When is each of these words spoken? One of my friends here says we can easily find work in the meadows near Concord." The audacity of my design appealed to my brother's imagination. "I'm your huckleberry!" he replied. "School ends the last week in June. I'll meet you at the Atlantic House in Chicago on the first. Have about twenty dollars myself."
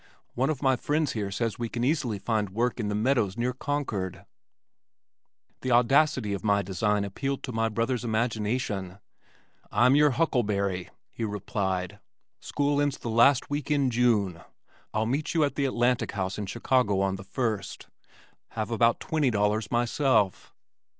One 0.33 0.49
of 0.49 0.63
my 0.63 0.75
friends 0.77 1.11
here 1.11 1.29
says 1.29 1.59
we 1.59 1.69
can 1.69 1.83
easily 1.83 2.17
find 2.17 2.49
work 2.49 2.79
in 2.79 2.87
the 2.87 2.95
meadows 2.95 3.37
near 3.37 3.53
Concord." 3.53 4.25
The 5.61 5.69
audacity 5.71 6.33
of 6.33 6.43
my 6.43 6.63
design 6.63 7.03
appealed 7.03 7.43
to 7.43 7.51
my 7.51 7.69
brother's 7.69 8.03
imagination. 8.03 8.97
"I'm 9.71 9.95
your 9.95 10.09
huckleberry!" 10.09 10.89
he 11.11 11.23
replied. 11.23 11.99
"School 12.39 12.81
ends 12.81 12.97
the 12.97 13.11
last 13.11 13.51
week 13.51 13.69
in 13.69 13.91
June. 13.91 14.41
I'll 14.91 15.05
meet 15.05 15.35
you 15.35 15.43
at 15.43 15.53
the 15.53 15.65
Atlantic 15.65 16.13
House 16.13 16.39
in 16.39 16.47
Chicago 16.47 16.99
on 17.01 17.15
the 17.17 17.23
first. 17.23 17.85
Have 18.53 18.71
about 18.71 18.99
twenty 18.99 19.29
dollars 19.29 19.69
myself." 19.69 20.51